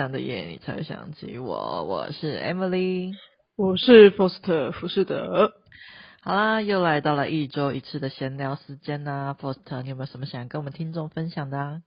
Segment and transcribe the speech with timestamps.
[0.00, 1.84] 这样的夜，你才想起我。
[1.84, 3.12] 我是 Emily，
[3.54, 5.52] 我是 Foster 福士德。
[6.22, 9.36] 好啦，又来到了一周一次的闲聊时间啦。
[9.38, 11.82] Foster，你有没有什么想跟我们听众分享的啊？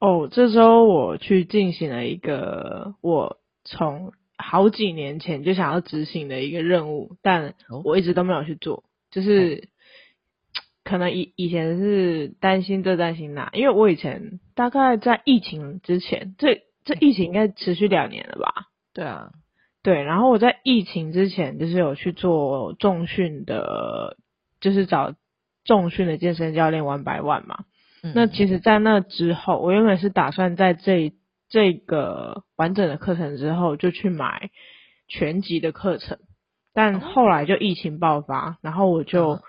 [0.00, 7.54] 哦，这周我去进行了一个我从好几年前就想要执行的一个任务，但
[7.84, 8.82] 我一直都没有去做，
[9.12, 9.68] 就是。
[10.84, 18.66] 可能以以前是担心这担心那，因为我以前大概在疫情之前，这这疫情应该持续两年了吧？
[18.92, 19.30] 对啊，
[19.82, 20.02] 对。
[20.02, 24.16] 然后我在疫情之前就是有去做重训的，
[24.60, 25.14] 就是找
[25.64, 27.64] 重训的健身教练玩百万嘛。
[28.02, 28.12] 嗯。
[28.14, 31.12] 那其实，在那之后，我原本是打算在这
[31.48, 34.50] 这个完整的课程之后就去买
[35.08, 36.18] 全集的课程，
[36.74, 39.34] 但后来就疫情爆发，然后我就。
[39.34, 39.42] 嗯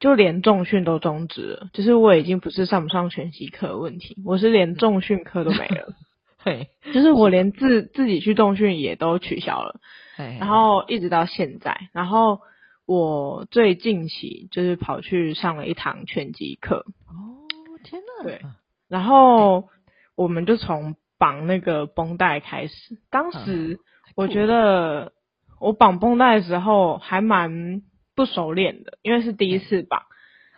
[0.00, 5.92] 就连重训都终止了，就是我已经不是上不上全息课的问题，我是连重训课都没了。
[6.44, 9.80] 嘿，就是我连自自己去重训也都取消了。
[10.16, 12.40] 然后一直到现在，然后
[12.86, 16.84] 我最近期就是跑去上了一堂拳击课。
[17.08, 17.44] 哦，
[17.84, 18.24] 天呐。
[18.24, 18.40] 对，
[18.88, 19.68] 然后
[20.14, 22.98] 我们就从绑那个绷带开始。
[23.10, 23.78] 当时
[24.16, 25.12] 我觉得
[25.58, 27.82] 我绑绷带的时候还蛮。
[28.16, 30.02] 不熟练的，因为是第一次绑，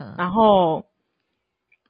[0.01, 0.87] 嗯，然后，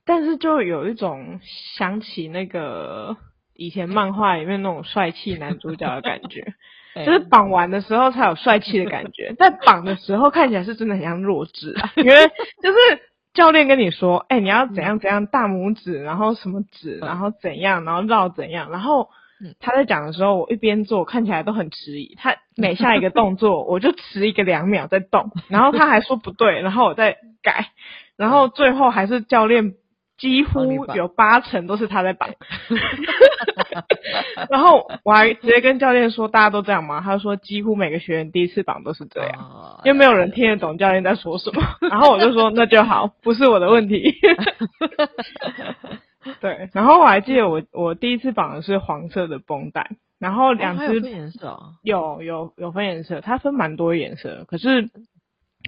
[0.05, 1.41] 但是就有一种
[1.77, 3.17] 想起那个
[3.55, 6.55] 以前漫画里面那种帅气男主角的感觉，
[7.07, 12.29] 就是绑完的时候才有帅气的感觉，在绑的时候看起来是真的很像弱智啊， 因为
[12.63, 12.79] 就是
[13.35, 19.09] 教练跟你说，哎，你要怎样怎样，大拇指，然后什么指，然后怎样，然后绕怎样，然后。
[19.59, 22.15] 他在讲的时候，我一边做，看起来都很迟疑。
[22.15, 27.71] 他每下一个动作，我就迟一个两秒在动，然后他还说不对，然后我再改，
[28.17, 29.75] 然后最后还是教练
[30.23, 32.31] 几乎有八成都是他在绑。
[34.49, 41.61] 然后我还直接跟教练说：“大家都这样吗？”他说：“几乎每个学员第一次绑都是这样，因为没有人听得懂教练在说什么。
[41.91, 44.15] ”然后我就说：“那就好，不是我的问题。
[46.41, 49.91] ”对，然后我还记得我我第一次绑的是黄色的绷带，
[50.21, 54.45] 然后两只、哦、有分颜色、哦、有有有分颜色，它分蛮多颜色。
[54.47, 54.89] 可是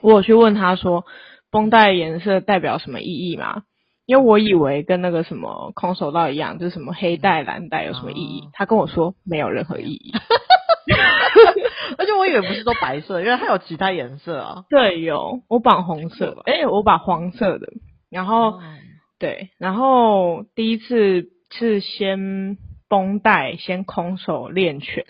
[0.01, 1.05] 我有去问他说，
[1.51, 3.65] 绷带颜色代表什么意义吗？
[4.07, 8.49] 因为我以为跟那个什么空手道一样，就是什么黑带蓝带有什么意义？
[8.53, 10.13] 他跟我说没有任何意义，
[11.99, 14.65] 而且我以为不是都白色，因为它有其他颜色啊。
[14.71, 17.69] 对，有我绑红色，哎，我绑黄色的，
[18.11, 18.61] 然后。
[18.61, 18.79] 嗯
[19.17, 25.07] 对，然后第一次是先绷带，先空手练拳，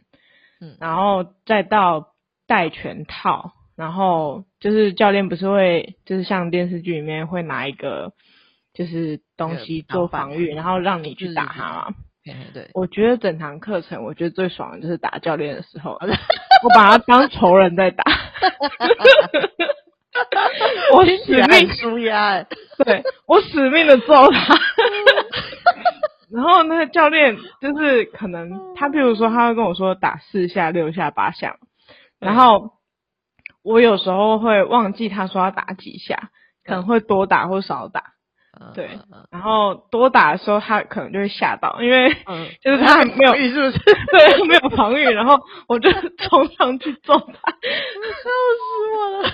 [0.60, 2.09] 嗯，然后再到
[2.47, 8.12] 戴拳套，然后就是教练不是会，就是像电视剧里面会拿一个
[8.74, 11.94] 就是东西做防御，然后让你去打他嘛。
[12.24, 15.92] 对对，我觉得整堂课程，我觉得最爽的就是打教练的时候，
[16.64, 18.02] 我把他当仇人在打。
[20.94, 22.42] 我使命输压，
[22.84, 24.54] 对，我使命的揍他。
[26.32, 31.58] 然后那个教练就是可能他，比如说他会跟我说打四下、六下、八下，
[32.18, 32.70] 然后
[33.62, 36.30] 我有时候会忘记他说要打几下，
[36.64, 38.13] 可能会多打或少打。
[38.75, 38.88] 对，
[39.31, 42.15] 然后多打的时候他可能就会吓到，因为
[42.62, 43.78] 就是他还没有预，是不是？
[44.10, 45.38] 对，没有防御，然后
[45.69, 47.59] 我就冲上去揍他，笑
[48.22, 49.31] 死我了。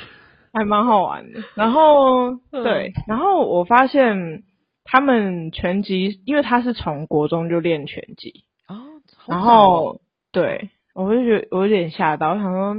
[0.53, 4.43] 还蛮好玩的，然后对，然后我发现
[4.83, 8.45] 他们拳击，因为他是从国中就练拳击。
[8.67, 8.77] 哦，
[9.29, 10.01] 然后
[10.33, 12.75] 对，我就觉得我有点吓到，我想说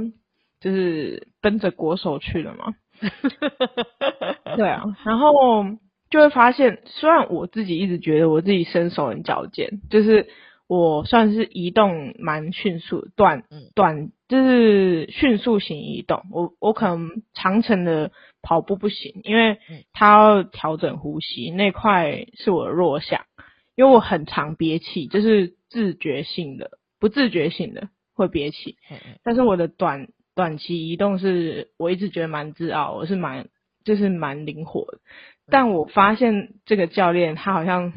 [0.60, 2.74] 就是奔着国手去了嘛，
[4.56, 5.64] 对啊，然后
[6.12, 10.28] 就会发现，虽然我自己一直觉得我自己身手很矫健，就是。
[10.68, 13.42] 我算是移动蛮迅速，短
[13.74, 16.22] 短就是迅速型移动。
[16.30, 18.10] 我我可能长程的
[18.40, 19.58] 跑步不行，因为
[19.92, 23.26] 它要调整呼吸那块是我的弱项。
[23.74, 28.76] 因为我很常憋气，就是自觉性的、不自觉性的会憋气。
[29.22, 33.48] 但是我的短短期移动是我一直觉得蛮自傲，我是蛮
[33.84, 34.98] 就是蛮灵活的。
[35.48, 37.92] 但我发现这个教练他好像。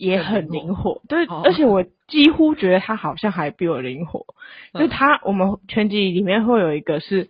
[0.00, 4.24] 也很灵活，对，而且我几乎觉得他好像还比我灵活。
[4.72, 7.28] 就是他，我们拳击里面会有一个是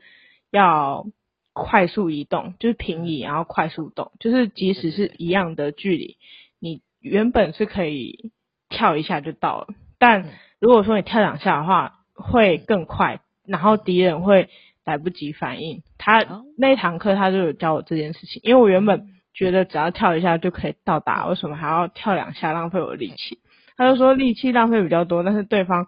[0.53, 1.05] 要
[1.53, 6.17] 快速移动，就是平移然后快速动，就是即使是一样的距离，
[6.61, 8.31] 你原本是可以
[8.69, 9.67] 跳一下就到了，
[9.99, 10.27] 但
[10.61, 14.49] 如果说你跳两下的话，会更快，然后敌人会
[14.85, 15.83] 来不及反应。
[16.01, 16.25] 他
[16.59, 19.07] 那一堂课他就有教我这件事情，因为我原本。
[19.33, 23.39] 觉得只要跳一下就可以到达，为什么还要跳两下浪费我的力气？
[23.77, 25.87] 他就说力气浪费比较多，但是对方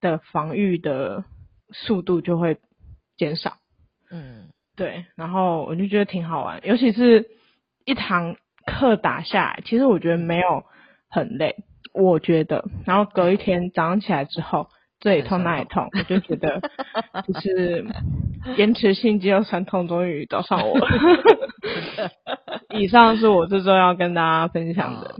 [0.00, 1.22] 的防御的
[1.70, 2.56] 速度就会
[3.18, 3.58] 减少。
[4.10, 7.28] 嗯，对，然后我就觉得挺好玩，尤其是
[7.84, 10.64] 一堂课打下来，其实我觉得没有
[11.10, 11.56] 很累，
[11.92, 12.64] 我觉得。
[12.86, 16.60] 然后隔一天早上起来之后，这里痛那里痛，我就觉得
[17.26, 17.84] 就是
[18.56, 20.88] 延迟性肌肉酸痛终于找上我了。
[22.78, 25.14] 以上是我这周要跟大家分享的。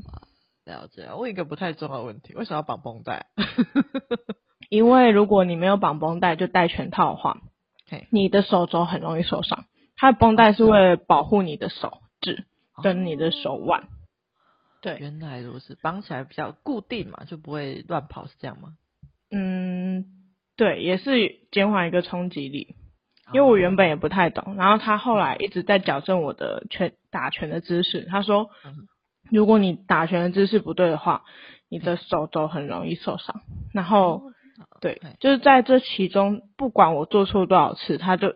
[0.64, 3.26] 了解，问一个不太重要的问题，为什么要绑绷带？
[4.68, 7.38] 因为如果你没有绑绷带，就戴全套的话.
[8.10, 9.64] 你的手肘很容易受伤。
[9.96, 12.44] 它的绷带是为了保护你的手指
[12.82, 13.80] 跟你的手腕。
[13.80, 13.86] 哦、
[14.82, 18.74] 对，原来如此，绑起来比较固定嘛，就不会乱跑，是这样吗？
[19.30, 20.04] 嗯，
[20.56, 22.76] 对，也是减缓一个冲击力。
[23.30, 28.06] 因为我原本也不太懂，然后他后来一直在矫正我的拳打拳的姿势。
[28.06, 28.48] 他说，
[29.30, 31.24] 如果你打拳的姿势不对的话，
[31.68, 33.42] 你的手肘很容易受伤。
[33.74, 34.32] 然后，
[34.80, 38.34] 对，就是在这其中，不管我做错多少次，他就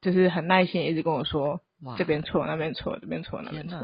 [0.00, 1.60] 就是很耐心一直跟我说，
[1.96, 3.78] 这边错，那边错，这边错，那边错。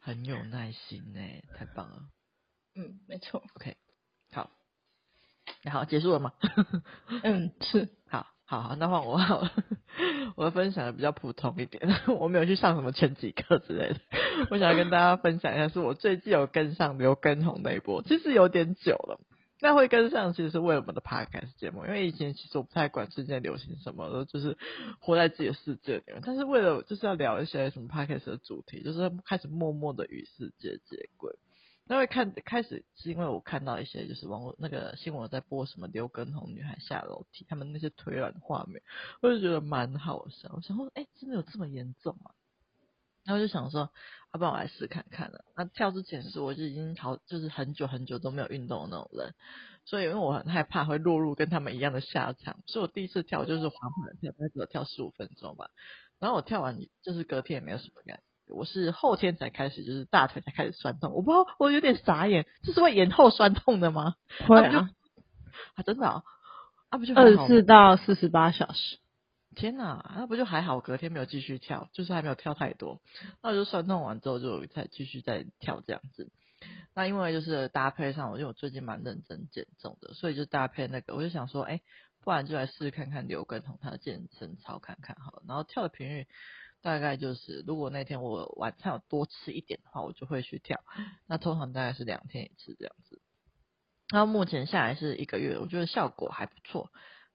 [0.00, 1.20] 很有耐心呢，
[1.58, 1.96] 太棒了。
[2.74, 3.42] 嗯，没错。
[3.56, 3.76] OK，好，
[5.70, 6.32] 好，结束了吗？
[7.22, 7.88] 嗯，是。
[8.08, 8.26] 好。
[8.44, 9.50] 好，好，那换我好了。
[10.36, 11.82] 我分享的比较普通一点，
[12.20, 14.00] 我没有去上什么前几课之类的。
[14.50, 19.20] 我想要跟大家分享一下，是我最近有跟上刘畊宏那一波，其实有点久了。
[19.60, 24.58] 那会跟上，其实是为了我们的 podcast 节目，因为以前其实我不太管世界流行什么的，就是
[24.98, 26.20] 活在自己的世界里面。
[26.22, 31.32] 但是为了就是要聊一些什么 podcast 的主题，就是开始默默的与世界接轨。
[31.92, 38.82] 那会看开始是因为我看到一些就是网络那个新闻在播什么刘畊宏女孩下楼梯，他们那些腿软的画面，
[39.20, 40.50] 我就觉得蛮好笑。
[40.54, 42.30] 我想说，哎、真的有这么严重吗？
[43.24, 43.92] 然后就想说，
[44.32, 45.44] 要、不然我来试看看了。
[45.54, 49.34] 那跳之前是我就已经好，就是很久很久都没有运动的那种人，
[49.84, 55.68] 所以因为我很害怕会落入跟他们一样的下场，所以我第一次跳就是缓缓跳，大概只有跳十五分钟吧。
[56.18, 58.22] 然后我跳完就是隔天也没有什么感觉。
[58.52, 64.14] 我是后天才开始，就是大腿才开始酸痛，我不知道，我有点傻眼，这是会延后酸痛的吗？
[64.46, 64.88] 会啊，
[65.74, 66.22] 啊真的啊，
[66.90, 68.98] 啊不就二十四到四十八小时？
[69.54, 70.80] 天哪，那不就还好？
[70.80, 73.02] 隔天没有继续跳，就是还没有跳太多，
[73.42, 76.30] 那我就酸痛完之后就再继续再跳这样子。
[76.94, 81.80] 那因为就是搭配上，我因为我最近蛮认真减重的，所以就搭配那个，我就想说，哎，
[82.22, 86.26] 不然就来试试看看刘畊宏他的健身操看看好了，然后跳的频率。
[86.82, 90.80] 大概就是，如果那天我晚餐有多吃一点的话，我就会去跳。
[91.26, 93.22] 那通常大概是两天一次这样子。
[94.10, 96.90] 那目前下来是一个月，我觉得效果还不错。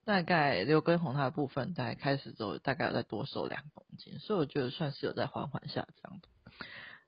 [0.05, 6.27] 大概刘畊宏他的部分，在开始之后，大概有再多瘦两公斤，所以我觉得算是有在缓缓下降的。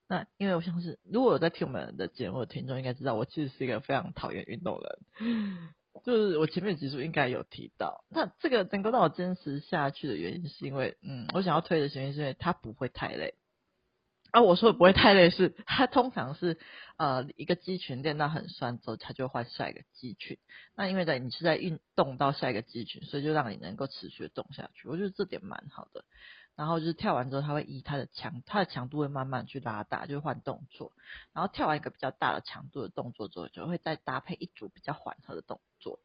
[0.08, 5.70] 那因为我像是，如果有在听我们的节目的听众，应该知道我其实是一个非常讨厌运动的人。
[6.04, 13.36] 就是我前面几组应该有提到，那这个能够让我坚持下去的原因，是因为，嗯，我想要推的原因是因为它不会太累。
[14.32, 16.60] 啊、我说的不会太累是，它通常是，
[16.98, 20.38] 呃，一个肌群练到很酸之后，它就换下一个肌群。
[20.76, 24.88] 那因为在你是在运动到下一个肌群，所以就让你能够持续的动下去。
[24.88, 26.06] 我觉得这点蛮好的。
[26.60, 30.92] 然后就是跳完之后，他会以他的强，他的强度会慢慢去拉大，就换动作。
[31.32, 36.02] 然后跳完一个比较大的强度的动作之后，就会再搭配一组比较缓和的动作。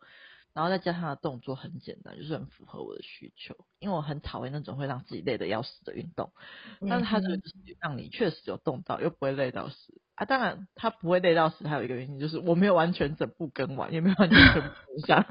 [0.52, 3.56] 然后再加上他的动作很简单，就是很符合我的需求。
[3.80, 6.30] 因为我很讨厌那种会让自己累得要死的运动，
[6.88, 7.40] 但是它就是
[7.80, 10.24] 让你确实有动到，又不会累到死啊。
[10.24, 15.26] 当然，它不会累到死，还有一个原因就是我没有完全整部跟完，也没有完全全部跟上。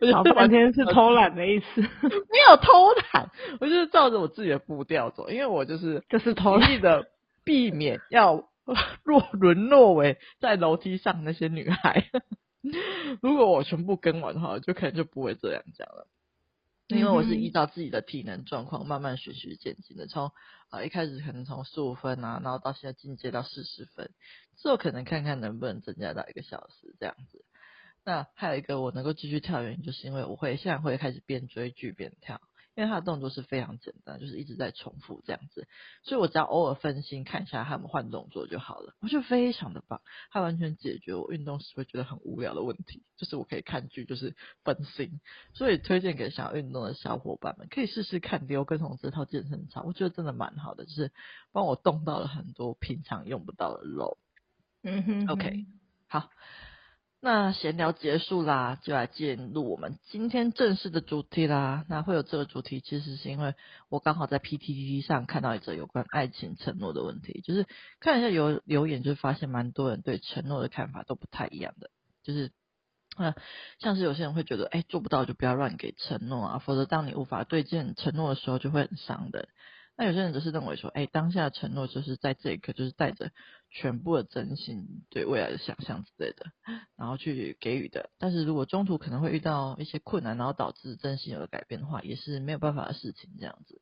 [0.00, 3.30] 我就完全是偷懒的意思， 没有偷懒，
[3.60, 7.06] 我就是照着我自己的步调走，因为我就是就是同意的
[7.44, 8.48] 避免要
[9.04, 12.04] 落沦落为在楼梯上那些女孩。
[13.22, 16.06] 如果我全部跟完的话，就可能就不会这样讲了。
[16.88, 20.32] 因为我是依照自己的体能状况慢慢循序渐进的，从
[20.70, 24.10] 啊一开始可能从十五分啊，然后到现在进阶到四十分，
[24.56, 27.44] 之后可能看看能不能增加到一个小时这样子。
[28.08, 32.40] 那还有一个我能够继续跳的原因，就是因为我会现在会开始边追剧边跳，
[32.74, 35.68] 因为它的动作是非常简单，就是一直在重复这样子，
[36.04, 40.00] 所以我只要偶尔分心看一下他们换动作就好了，我觉得非常的棒，
[40.30, 44.34] 它完全解决我运动时会觉得很无聊的问题，就是我可以看剧就是
[44.64, 45.20] 分心，
[45.52, 51.12] 所以推荐给想要运动的小伙伴们可以试试看刘根红这套健身操，我觉得真的蛮好的，就是
[51.52, 54.16] 帮我动到了很多平常用不到的肉。
[54.82, 55.66] 嗯哼，哼，OK，
[56.06, 56.30] 好。
[57.20, 61.84] 那闲聊结束啦，就来进入我们今天正式的主题啦。
[61.88, 63.54] 那会有这个主题，其实是因为
[63.88, 67.66] 我刚好在 PTT 上看到一则有关爱情承诺的问题，就是
[68.00, 71.90] 看一下有留言，就发现蛮多人对承诺的看法都不太一样的，
[72.22, 72.52] 就是。
[73.20, 73.34] 那
[73.80, 79.48] 像是有些人会觉得，哎，做不到就不要乱给承诺啊，否则当你无法兑现承诺的时候，就会很伤的。
[79.96, 83.32] 那有些人则是认为说，哎，当下的承诺就是在这一刻，就是带着
[83.70, 86.46] 全部的真心对未来的想象之类的，
[86.96, 88.10] 然后去给予的。
[88.18, 93.80] 但是如果中途可能会遇到一些困难，然后导致真心有了改变的话，也是没有办法的事情，这样子。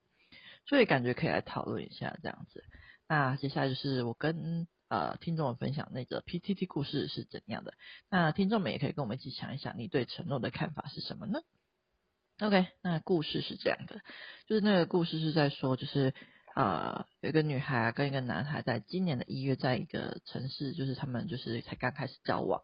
[0.67, 2.65] 所以感觉可以来讨论一下这样子。
[3.09, 4.67] 那接下来就是我跟。
[4.89, 7.75] 呃，听众分享那个 PTT 故事是怎样的？
[8.09, 11.41] 那听众们也可以跟我们一起想一想，你对承诺的看法是什么呢
[12.39, 14.01] ？OK，那故事是这样的，
[14.47, 16.15] 就是那个故事是在说，就是
[16.57, 22.63] 呃，有一个女孩跟一个男孩在今年的一月，在一个城市，就是他们就是才刚开始交往，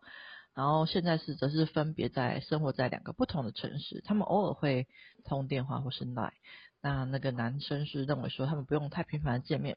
[0.55, 4.89] 然后现在是则是分别在生活在两个不同的城市，他们偶尔会
[5.27, 6.33] 通电话或是来。
[6.81, 9.77] 那那个男生是认为说，他们不用太频繁的见面。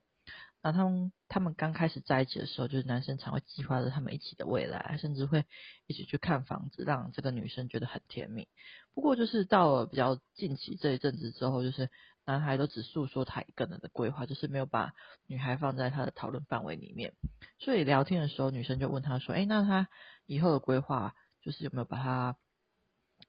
[0.63, 5.43] 那他们他们刚开始在一起的时候，就是男生常会计划着他们一起的未来，甚至会
[5.88, 8.48] 一起去看房子，让这个女生觉得很甜蜜。
[8.93, 11.89] 不过就是到了比较近期这一阵子之后，就是
[12.25, 14.94] 男孩都只诉说他一个人的规划，就是没有把
[15.27, 17.13] 女孩放在他的讨论范围里面。
[17.60, 19.88] 所以聊天的时候，女生就问他说：“哎，那他
[20.25, 22.36] 以后的规划就是有没有把他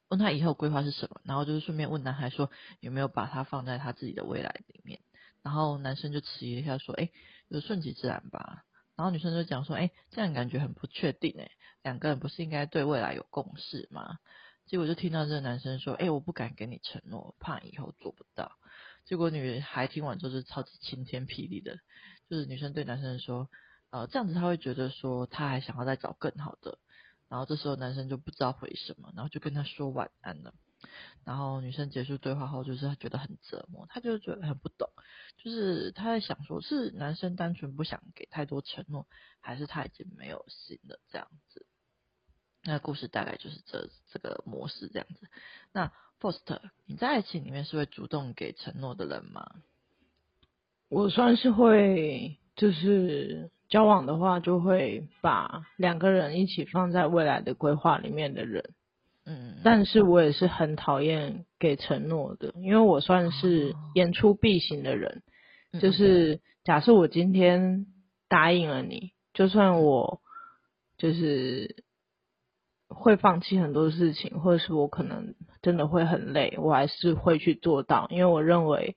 [0.09, 2.51] 问他以后规划是什么？”然后就是顺便问男孩说
[2.81, 5.01] ：“有没有把他放在他自己的未来里面？”
[5.45, 7.11] 然后男生就迟疑了一下，说：“哎，
[7.51, 8.65] 就顺其自然吧。”
[8.97, 11.51] 然后女生就讲说：“哎，这样感觉很不确定哎，
[11.83, 14.19] 两个人不是应该对未来有共识吗？”
[14.67, 18.51] 结果就听到这个男生说：“哎，我不敢给你承诺，怕以后做不到。”
[19.07, 21.79] 结果女孩听完之后是超级晴天霹雳的，
[22.29, 23.49] 就是女生对男生说
[23.91, 26.79] ：“呃，这样子他会觉得说他还想要再找更好的。”
[27.31, 30.55] 然后这时候男生就不知道回什么，然后就跟他说晚安了。
[31.25, 34.89] 然后女生结束对话后，就是她觉得很折磨，她就觉得很不懂，
[35.39, 39.07] 就是她在想说，是男生单纯不想给太多承诺，
[39.41, 41.67] 还是他已经没有心了这样子？
[42.67, 45.29] 那故事大概就是这这个模式这样子。
[45.73, 49.47] 那 Foster，你在爱情里面是会主动给承诺的人吗？
[50.89, 58.71] 我算是会，就是交往的话，就会把两个人一起放在未来的规划里面的人。
[59.25, 65.23] 嗯，但是我也是很讨厌给承诺的，因为我算是言出必行的人。
[65.73, 67.87] 哦、就是假设我今天
[68.29, 70.21] 答应了你，就算我
[70.97, 71.85] 就是
[72.89, 78.97] 会放弃很多事情，或者是我可能真的会很累，我还是会去做到，因为我认为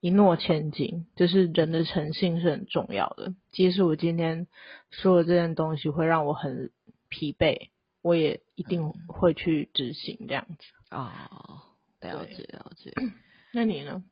[0.00, 3.34] 一诺千金，就是人的诚信是很重要的。
[3.50, 4.46] 即使我今天
[4.90, 6.70] 说的这件东西会让我很
[7.08, 7.68] 疲惫。
[8.00, 11.60] 我也一定会去执行这样子啊、哦，
[12.00, 12.92] 了解了解。
[13.52, 14.04] 那你呢？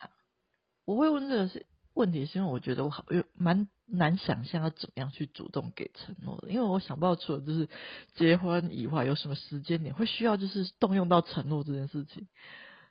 [0.85, 1.67] 我会问这个是
[1.97, 7.69] 问题，是因为我觉得我好又蛮难想象要怎么样去主动给承诺的，因为我想不到除了就是
[8.15, 12.29] 结婚以外，有什么时间点会需要就是动用到承诺这件事情。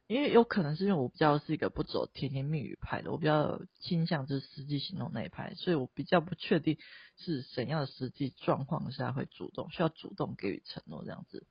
[0.07, 6.77] 因为有可能是因为我比较是一个不走甜言蜜语派的，我比较倾向就是实际行动那一派，所以我比较不确定
[7.17, 11.47] 是怎样的实际状况下会主动需要主动给予承诺这样子。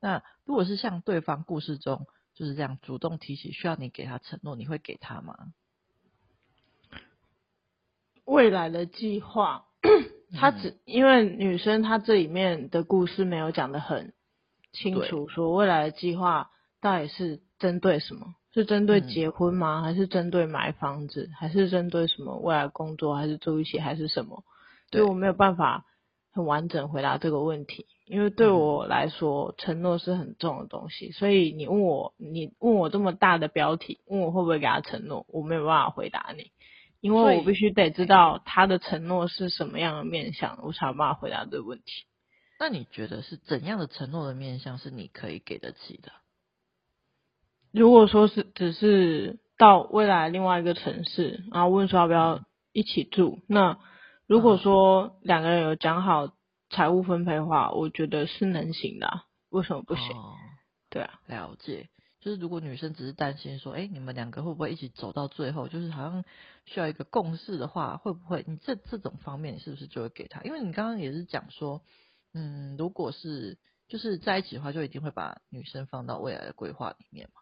[0.00, 5.52] 那如果是像对方故事中就是这样主动提起需要你给他承诺，你会给他吗？
[8.24, 9.64] 未来的计划，
[10.38, 14.12] 他只因为女生她这里面的故事没有讲的很
[14.72, 16.50] 清楚，说未来的计划
[16.80, 17.40] 到底是。
[17.60, 18.36] 针对什么？
[18.54, 19.80] 是针对结婚吗？
[19.80, 21.28] 嗯、还是针对买房子？
[21.38, 23.14] 还是针对什么未来工作？
[23.14, 23.78] 还是住一起？
[23.78, 24.44] 还是什么？
[24.90, 25.84] 所以，我没有办法
[26.32, 31.10] 很完整回答这个问题，因为对我来说，嗯、承诺是很重的东西。
[31.10, 36.50] 所以你问我，你问我这么大的标题，问我会不会给他承诺，我没有办法回答你，
[37.00, 41.84] 因为我必须得知道他的承诺是什么样的面向，我才有办法回答这个问题。
[42.58, 46.12] 那你觉得是怎样的承诺的面向是你可以给得起的？
[47.72, 53.78] 如果说是只是到未来另外一个城市，然后问说要不要一起住，那
[54.26, 56.34] 如果说两个人有讲好
[56.68, 60.16] 财务分配的话，我觉得是能行的啊，为什么不行？
[60.16, 60.34] 哦，
[60.90, 61.88] 对啊，了解。
[62.20, 66.24] 就是如果女生只是担心说，哎，你们两个会不会一起走到最后，就是好像
[66.66, 68.44] 需要一个共识的话，会不会？
[68.46, 70.42] 你这这种方面，你是不是就会给他？
[70.42, 71.82] 因为你刚刚也是讲说，
[72.34, 73.58] 嗯，如果是
[73.88, 77.40] 就是在一起的话，就一定会把女生放到未来的规划里面嘛。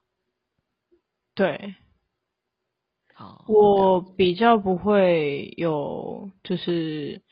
[1.34, 1.74] 对，
[3.14, 7.22] 好，我比较不会有，就是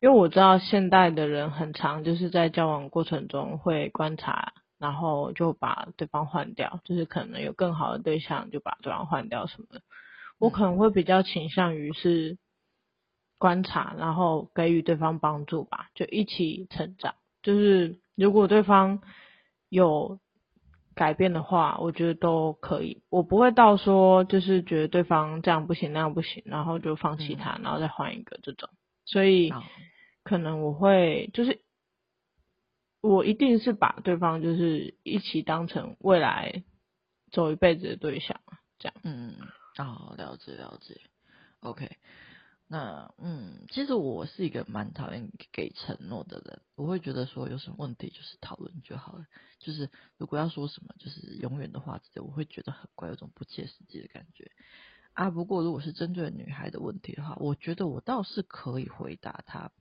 [0.00, 9.82] 因为我知道现代的人很常就是在交往过程中会观察，然后就把对方换掉，就是可能有更好的对象就把对方换掉什么的。
[10.38, 12.38] 我可能会比较倾向于是
[13.38, 17.14] 观察，然后给予对方帮助吧，就一起成长。
[17.42, 19.00] 就是如果对方
[19.68, 20.18] 有
[20.94, 23.02] 改变的话，我觉得都可以。
[23.10, 28.68] 我不会到说就是觉得对方这样不行那样不行，然后就放弃他，然后再换一个这种。
[29.04, 29.52] 所以。
[30.22, 31.62] 可能我会就是，
[33.00, 36.62] 我一定是把对方就是一起当成未来
[37.32, 38.40] 走一辈子的对象，
[38.78, 38.94] 这样。
[39.04, 39.34] 嗯，
[39.78, 41.00] 哦，了解了解。
[41.60, 41.96] OK，
[42.68, 49.26] 那嗯，其实我是一个蛮讨厌给承诺的人，我会觉得说有什么问题就是讨论就好了，
[49.58, 54.50] 就是如果要说什么就是永远的话之类，我会觉得很怪，有种不切实际的感觉。
[55.12, 59.72] 啊，不过如果是针对女孩的问题的话，我觉得我倒是可以回答她。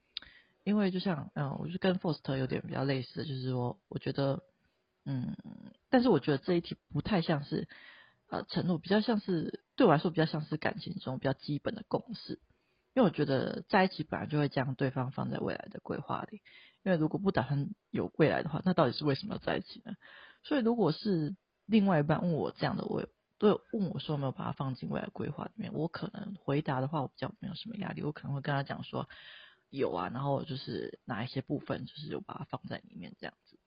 [0.70, 4.44] 因为就像嗯，我就跟 Foster 有点比较类似，就是说，我觉得
[5.04, 5.36] 嗯，
[5.90, 7.68] 但是我觉得这一题不太像是
[8.30, 12.34] 呃承诺，比较像是对我来说比较像是感情中比较基本的共识。
[12.94, 16.44] 因为我觉得在一起本来就会将对方放在未来的规划里，
[16.84, 19.94] 因为如果不打算有未来的话，那到底是为什么要在一起呢？
[20.44, 21.36] 所以如果是
[21.66, 23.08] 另外一半问我这样的，我
[23.40, 29.10] 对问我说有没有把它放进未来规划里面，我可能回答的话，我比较没有什么压力，我可能会跟他讲说。
[29.70, 33.58] 有啊，然后就是哪一些部分，就是有把它放在里面这样子。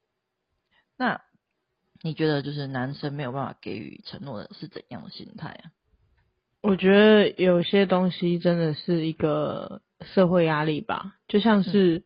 [0.97, 1.21] 那
[2.02, 5.71] 你觉得，就是男生没有办法给予承诺的是怎样的心态啊？
[6.61, 12.02] 我觉得有些东西真的是一个社会压力吧，就像是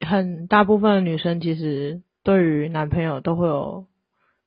[0.00, 3.86] 很大部分的女生其实对于男朋友都会有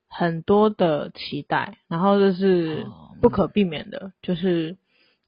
[0.07, 2.85] 很多的期待，然后这是
[3.21, 4.77] 不可避免的，哦、就是。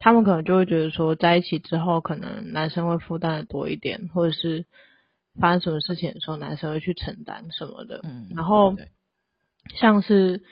[0.04, 4.66] 他们可能就会觉得说，在一起之后，可能男生会负担的多一点，或者是
[5.40, 8.02] 发生什么事情的时候，男生会去承担什么的。
[8.04, 8.76] 嗯，然后
[9.78, 10.44] 像是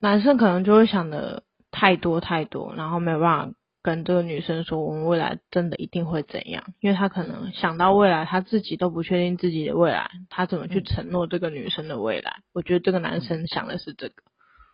[0.00, 12.42] 男生可能就会想的太多太多，然后没有办法跟这个女生说，我们未来真的一定会怎样，因为他可能想到未来，他自己都不确定自己的未来，他怎么去承诺这个女生的未来？
[12.52, 14.14] 我觉得这个男生想的是这个。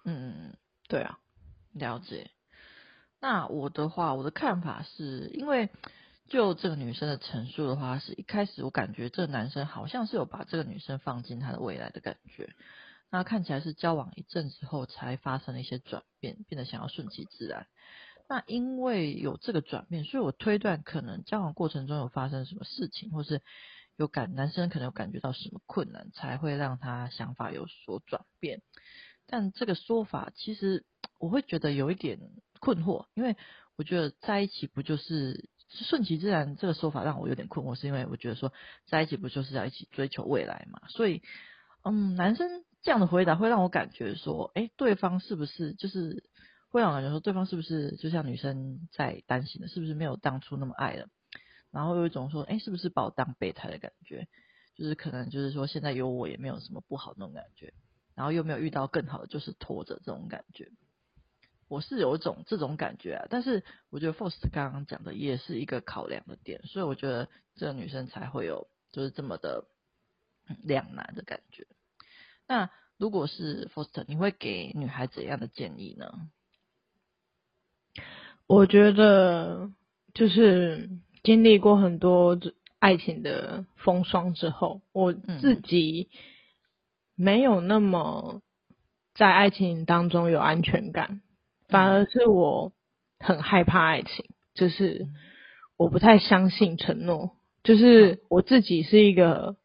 [0.06, 0.56] 嗯嗯嗯，
[0.88, 1.18] 对啊，
[1.74, 2.30] 了解。
[3.18, 5.70] 那我的话，我的看法是，因为
[6.28, 12.54] 就这个女生的陈述的话，是一开始我感觉这个男生好像是有把这个女生放进他的未来的感觉。
[13.10, 17.66] 那看起来是交往一阵子后才发生了一些转变，变得想要顺其自然。
[18.28, 23.40] 那因为有这个转变，所以我推断可能交往过程中有发生什么事情，或是
[23.96, 28.60] 有感男生可能有感觉到什么困难，才会让他想法有所转变。
[29.26, 30.84] 但这个说法其实
[31.18, 32.20] 我会觉得有一点。
[32.60, 33.36] 困惑，因为
[33.76, 36.56] 我觉得在一起不就是顺其自然？
[36.56, 38.52] 这个说法让我有点困惑，是因为我觉得说
[38.86, 40.80] 在一起不就是要一起追求未来嘛？
[40.88, 41.22] 所以，
[41.82, 46.24] 嗯，男生这样的回答会让我感觉说，哎，对方是不是就是
[46.70, 51.08] 会让我感觉说，对方是不是就像女生在担心的，是不是没有当初那么爱了？
[51.70, 54.28] 然后有一种说，哎，是不是把我当备胎的感觉？
[54.76, 57.72] 就是可能就是说现在有我也没有什么不好那种感觉，
[58.14, 60.70] 然后又没有遇到更好的，就是拖着这种感觉。
[61.68, 69.64] 我是有一种这种感觉啊，但是我觉得 Faust 刚刚讲的也是一个考量的点，所以我觉得这个女生才会有就是这么的
[70.62, 71.66] 两难的感觉。
[72.46, 76.30] 那如果是 Faust，你会给女孩怎样的建议呢？
[78.46, 79.72] 我觉得
[80.14, 80.88] 就是
[81.24, 82.38] 经历过很多
[82.78, 86.10] 爱情的风霜之后，我自己
[87.16, 88.40] 没有那么
[89.14, 91.22] 在爱情当中有安全感。
[91.68, 92.72] 反而是我
[93.18, 94.24] 很害怕爱情，
[94.54, 95.06] 就是
[95.76, 97.32] 我不太相信承诺，
[97.64, 99.56] 就是我自己是一个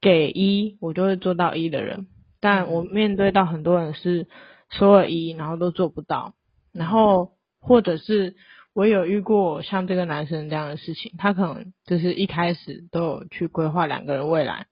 [0.00, 2.06] 给一我就会做到一的人，
[2.40, 4.28] 但我面对到很多人是
[4.70, 6.34] 说了一然后都做不到，
[6.72, 8.34] 然后或者是
[8.72, 14.66] 我有遇过像这个男生这样的事情，他可能就是一开始都有去规划两个人未来，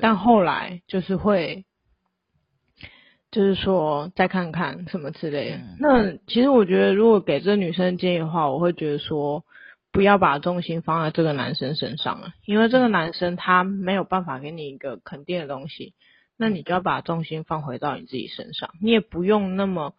[0.00, 1.64] 但后来就是会。
[3.30, 5.56] 就是说，再看看什么之类的。
[5.56, 9.44] 嗯、那其实我觉得，如果给这个女生建议的话，我会觉得说，
[9.92, 15.94] 不要把重心放在这个男生身上了，因为这个男生他没有办法给你一个肯定的东西，
[16.36, 18.70] 那你就要把重心放回到你自己身上。
[18.80, 19.94] 你也不用那么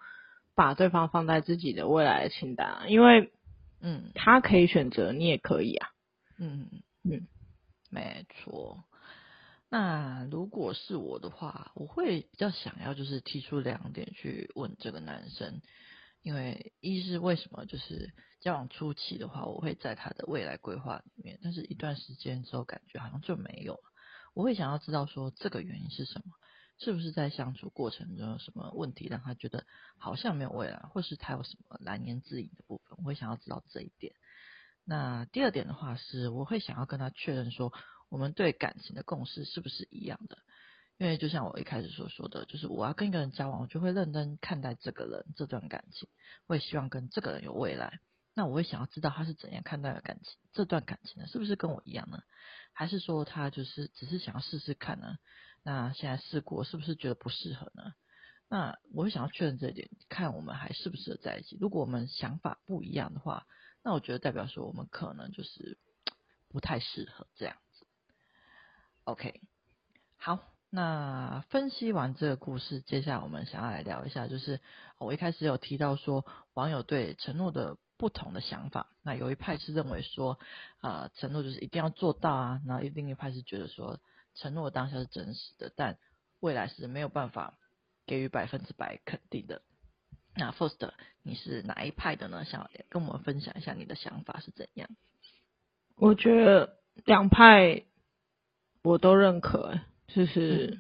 [0.55, 3.31] 把对方放在自己的未来的清单啊，因为，
[3.81, 5.89] 嗯，他可以选择，你也可以啊。
[6.39, 6.67] 嗯
[7.03, 7.27] 嗯，
[7.91, 8.83] 没错。
[9.69, 15.61] 那如果是我的话，我会比较想要就是提出两点去问这个男生，
[16.23, 23.83] 因为一是为什么就是交往初期的话，我会在他的未来规划里面，但是一段时间之后感觉好像就没有了。
[24.33, 26.33] 我会想要知道说这个原因是什么，
[26.79, 29.65] 是不是在相处过程中有什么问题让他觉得
[29.97, 34.13] 好像没有未来，或是他有什么难言之隐的部分，我会想要知道这一点。
[34.85, 37.71] 那第二点的话是，我会想要跟他确认说，
[38.09, 40.37] 我们对感情的共识是不是一样的。
[40.97, 46.09] 因为就像我一开始所说的，就是我要跟一个人交往，我就会认真看待这个人这段感情，
[46.45, 48.01] 我也希望跟这个人有未来。
[48.33, 52.21] 那我会想要知道他是怎样看待的感情，这段感情呢，是不是跟我一样呢？
[52.73, 55.17] 还是说他就是只是想要试试看呢？
[55.63, 57.93] 那现在试过，是不是觉得不适合呢？
[58.49, 61.57] 那我会想要确认这一点，看我们还适不适合在一起。
[61.61, 63.47] 如果我们想法不一样的话，
[63.83, 65.77] 那我觉得代表说我们可能就是
[66.49, 67.55] 不太适合这样。
[69.09, 69.41] OK，
[70.17, 70.39] 好。
[70.69, 74.61] 那分析完这个故事，接下来我们想要来聊一下，就是
[74.99, 78.85] 我一开始有提到说，网友对承诺的不同的想法。
[79.01, 80.37] 那有一派是认为说，
[80.81, 83.99] 啊、承诺就是一定要做到啊，然后另一派是觉得说，
[84.35, 85.97] 承诺当下是真实的，但
[86.39, 87.57] 未来是没有办法
[88.05, 89.63] 给予百分之百肯定的。
[90.35, 90.91] 那 First，
[91.23, 92.45] 你是哪一派的呢？
[92.45, 94.87] 想跟我们分享一下你的想法是怎样？
[95.95, 97.85] 我觉得两派
[98.83, 99.81] 我都认可、欸。
[100.07, 100.79] 就是，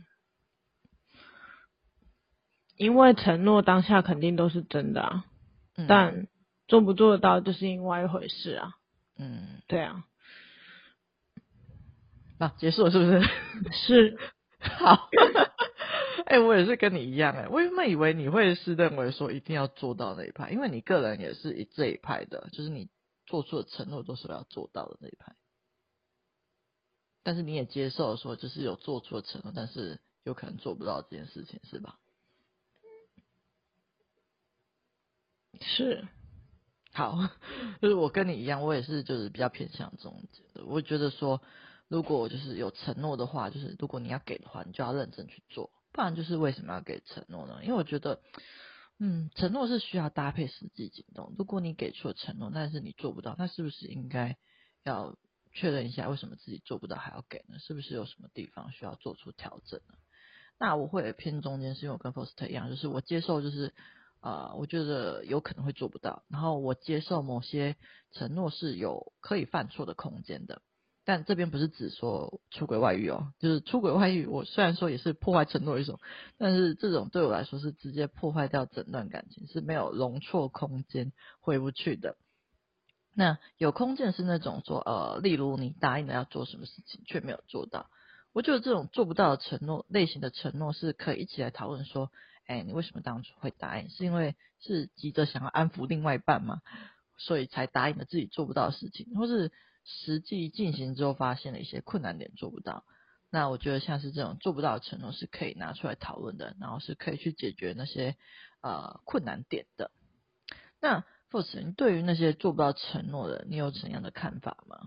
[2.77, 5.25] 因为承诺当下肯定都是真的啊，
[5.75, 6.27] 嗯、但
[6.67, 8.73] 做不做得到就是另外一回事啊。
[9.17, 10.03] 嗯，对啊。
[12.39, 13.21] 那、啊、结束了是不是？
[13.71, 14.17] 是。
[14.59, 15.09] 好。
[16.25, 22.89] 哎、欸，我也是跟你一样哎、欸，我原本以为你会是认为说一定要做到那一派，因为你个人也是以这一派的，就是你
[23.25, 25.35] 做出的承诺都是要做到的那一派。
[27.23, 31.99] 但是你也接受说，就是有做出的承诺，但是有可能做不到这件事情，是吧？
[35.61, 36.07] 是，
[36.93, 37.17] 好，
[37.81, 40.23] 就是我跟你一样，我也是就是比较偏向这种，
[40.65, 41.41] 我觉得说，
[41.87, 47.59] 如果就是有承诺的话，就是如果你要给的话，你就要认真去做，不然就是为什么要给承诺呢？
[47.63, 48.21] 因为我觉得，
[48.97, 51.35] 嗯，承诺是需要搭配实际行动。
[51.37, 54.37] 如果你给出了承诺，但是你做不到，那是不是应该
[54.83, 55.17] 要？
[55.53, 57.57] 确认一下为什么自己做不到还要给呢？
[57.59, 59.95] 是不是有什么地方需要做出调整呢？
[60.59, 63.73] 那我会偏中间，是因为我跟 Foster 一样，就是我接受，就是、
[64.21, 67.75] 呃，我觉得有可能会做不到，然后我接受某些
[68.11, 70.61] 承诺是有可以犯错的空间的。
[71.05, 75.99] 但这边不是指说出轨外遇哦，就是出轨外遇，我虽然说也是破坏承诺一种，
[76.37, 82.17] 但是这种对我来说是直接破坏掉整段感情，是没有容错空间回不去的。
[83.13, 87.89] 那有空间是那种说，呃，例如你答应了要做什么事情却没有做到，
[88.31, 92.11] 我觉得这种做不到的承诺类型的承诺是可以一起来讨论说，
[92.45, 93.89] 哎，你为什么当初会答应？
[93.89, 96.61] 是因为是急着想要安抚另外一半吗？
[97.17, 99.51] 所以才答应了自己做不到的事情，或是
[99.83, 102.85] 实际进行之后发现了一些困难点做不到？
[103.29, 108.15] 那我觉得像是这种做不到的承诺是可以拿出来讨论的，然后是可以去解决那些
[108.61, 109.91] 呃困难点的。
[110.79, 111.03] 那。
[111.31, 114.77] Faust，你对于那些做不到承诺的，你有怎样的看法吗？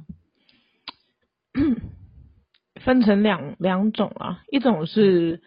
[2.82, 5.40] 分成两两种啊，一种是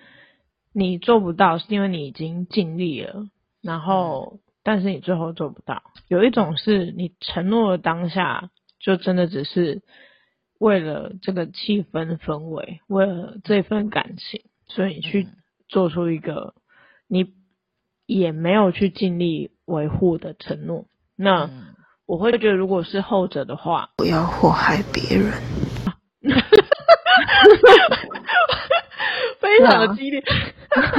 [0.72, 3.28] 你做不到，是因为你已经尽力了，
[3.62, 9.82] 然后但是你最后做不到；有一种是你承诺的当下，就真的只是
[10.60, 15.28] 为了这个气氛氛围，为了这份感情，所以你去
[15.68, 16.56] 做出一个
[17.08, 17.34] 你
[18.06, 19.52] 也没有去尽力。
[19.66, 21.50] 维护的承诺，那
[22.06, 25.32] 我会觉得，如果是后者的话，不要祸害别人，
[29.40, 30.24] 非常的激烈。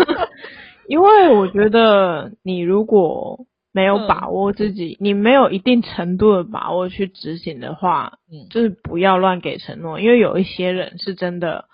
[0.89, 11.67] 因为我觉得，你如果没有把握自己，你没有一定程度的把握去执行的话，嗯，就是不要乱给承诺，因为有一些人是真的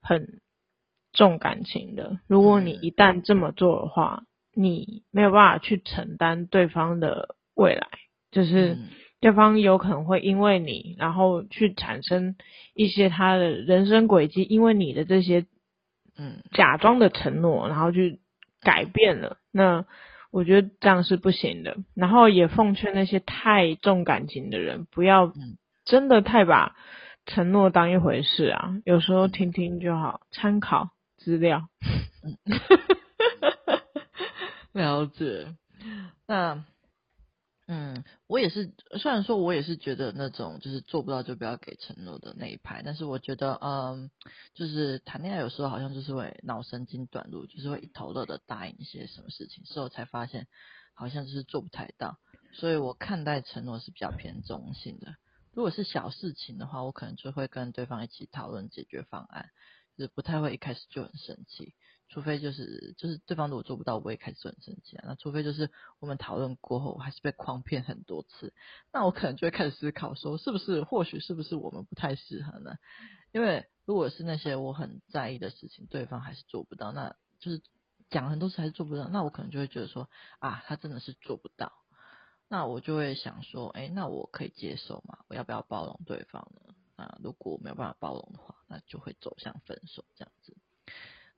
[0.00, 0.40] 很
[1.12, 2.18] 重感情的。
[2.26, 7.86] 如果你一旦这么做的话，你没有办法去承担对方的未来，
[8.30, 8.78] 就是
[9.20, 12.36] 对方有可能会因为你，然后去产生
[12.74, 15.46] 一些他的人生轨迹，因为你的这些
[16.16, 18.20] 嗯假装的承诺，然后去
[18.60, 19.36] 改变了。
[19.52, 19.84] 那
[20.30, 21.76] 我觉得这样是不行的。
[21.94, 25.32] 然后也奉劝那些太重感情的人，不要
[25.84, 26.76] 真的太把
[27.26, 28.76] 承诺当一回事啊。
[28.84, 31.68] 有时候听听就好，参考资料。
[34.72, 35.56] 了解，
[36.26, 36.64] 那，
[37.66, 44.10] 嗯，我也是，虽然说我也是觉得那种就是做不到就不要给承诺的那一派，但是我觉得，嗯，
[44.54, 50.46] 就是谈恋爱有时候好像就是会脑神经短路，就是会一头热的答应一些什么事情，之后才发现
[50.94, 52.18] 好像就是做不太到，
[52.52, 55.14] 所以我看待承诺是比较偏中性的。
[55.52, 59.50] 如果是小事情的话，我可能就会跟对方一起讨论解决方案，
[59.96, 61.74] 就是不太会一开始就很生气。
[62.10, 65.04] 除非就是就是对方如果做不到，我也开始很生气啊。
[65.06, 65.70] 那除非就是
[66.00, 68.52] 我们讨论过后，我还是被诓骗很多次，
[68.92, 72.76] 那我可能就会开始思考说，是不是或许是不是我们不太适合呢？
[73.32, 77.62] 因为如果是那些我很在意的事情，对方还是做不到，那就是
[78.10, 81.72] 讲很多次还是做不到，那我可能就会觉得说啊，他真的是做不到。
[82.48, 85.20] 那我就会想说，哎，那我可以接受吗？
[85.28, 86.74] 我要不要包容对方呢？
[86.96, 90.56] 啊，如果没有办法包容的话，那就会走向分手这样子。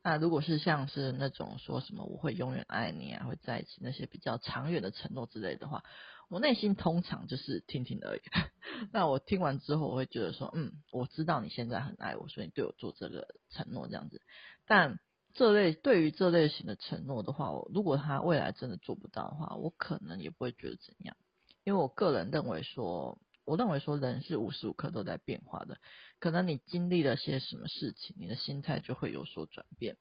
[0.04, 5.84] 那如果是像是那种说什么我会永远爱你啊，会在一起那些比较长远的承诺之类的话，
[6.28, 8.20] 我内心通常就是听听而已。
[8.90, 14.20] 那我听完之后，我会觉得说，嗯，我知道你现在很爱我，所以你对我做这个承诺这样子。
[14.66, 14.98] 但
[15.34, 21.16] 这类对于这类型的承诺的话，我如果他未来真的做不到的话，我可能也不会觉得怎样，
[21.64, 23.18] 因为我个人认为说。
[23.44, 25.78] 我认为说人是无时无刻都在变化的，
[26.20, 29.96] 可能你经历了些什么事情，你的心态就会有所转变。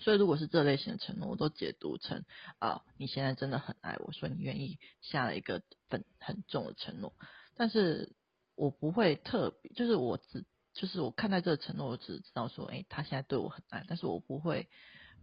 [0.00, 2.24] 所以如果是这类型的承诺，我都解读成
[2.58, 7.14] 啊，你现在真的很爱我，所以你愿意下了一个很很重的承诺。
[7.56, 8.14] 但是
[8.54, 14.68] 我不会特别，就是我只就是我看待这个承诺，我只知道说，哎，他现在对我很爱，但是我不会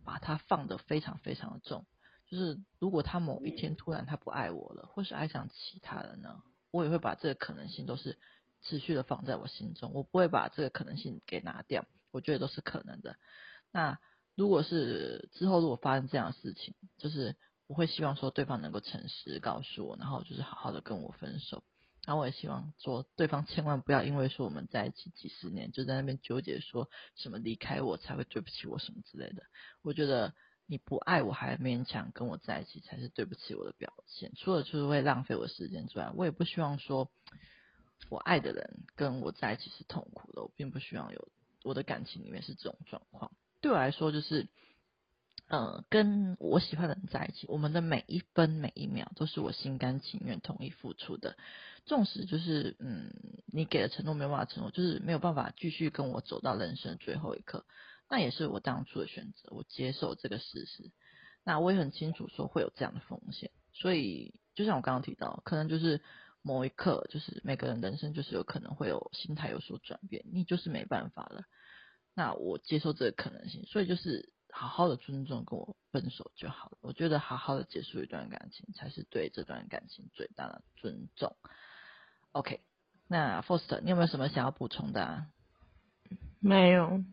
[0.04, 1.86] 把它放得非常非常的重。
[2.28, 6.41] 就是如果他某一天突然他不爱我了，或是爱上其他人呢？
[6.76, 8.20] 我也会把这个可能性都是
[8.62, 13.16] 持续的放在我心中，我不会把这个可能性给拿掉，我觉得都是可能的。
[13.72, 13.98] 那
[14.36, 21.64] 如果是之后如果发生这样的事情，就是我会希望说对方能够诚实告诉我，然后就是好好的跟我分手。
[22.06, 29.44] 然后我也希望说对方千万不要因为说我们在一起几十年，就在那边纠结说什么离开我才会对不起我什么之类的。
[29.82, 30.34] 我觉得。
[30.67, 34.32] 你不爱我还勉强跟我在一起，才是对不起我的表现。
[34.36, 37.10] 除了就是会浪费我时间之外，我也不希望说
[38.10, 40.41] 我爱的人跟我在一起是痛苦的。
[40.41, 41.28] 我并不希望有
[41.63, 43.32] 我的感情里面是这种状况。
[43.62, 44.47] 对我来说，就是
[45.47, 51.38] 呃，跟我喜欢的人在一起，我们的每一分每一秒都是我心甘情愿同意付出的。
[51.86, 53.12] 纵使就是嗯，
[53.45, 57.65] 你给的承诺没有办法承诺，就是没有办法继续跟我走到人生最后一刻。
[58.10, 60.91] 那也是我当初的选择，我接受这个事实。
[61.44, 66.02] 那我也很清楚说会有这样的风险，所以就像我刚刚提到，可能就是
[66.41, 71.44] 某一刻，就是每个人人生就是有可能会有心态有所转变，你就是没办法了。
[72.15, 76.78] 那我接受这个可能性，所以就是好好的尊重跟我分手就好了。
[76.82, 81.36] 我觉得好好的结束一段感情，才是对这段感情最大的尊重。
[82.32, 82.62] OK，
[83.08, 85.28] 那 Faust，你有没有什么想要补充的啊？
[86.39, 87.04] 没有。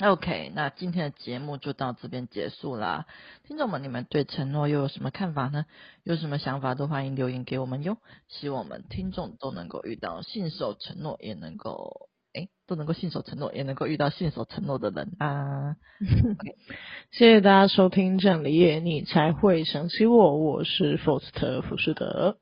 [0.00, 3.06] OK，那今天的节目就到这边结束啦。
[3.46, 5.66] 听众们，你们对承诺又有什么看法呢？
[6.02, 7.98] 有什么想法都欢迎留言给我们哟。
[8.26, 15.76] 希望我们听众都能够遇到信守承诺，也能够哎，都能够信守承诺，也能够遇到信守承诺的人啊。
[17.12, 20.36] 谢谢大家收听这样的夜，你才会想起我。
[20.36, 22.38] 我是 Faust 福士德，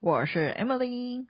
[0.00, 1.26] 我是 Emily。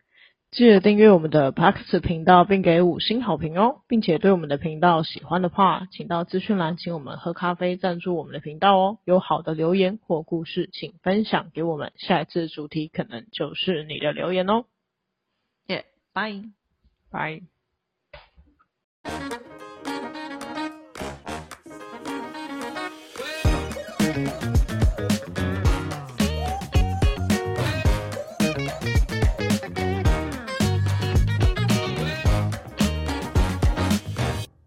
[0.52, 8.98] 记得订阅我们的 Parks 频道，并给五星好评哦，并且对我们的频道喜欢的话，请到资讯栏请我们喝咖啡赞助我们的频道哦。
[9.06, 14.66] 有好的留言或故事，请分享给我们，下一次主题可能就是你的留言哦。
[15.68, 16.42] 耶，拜
[17.10, 17.40] 拜。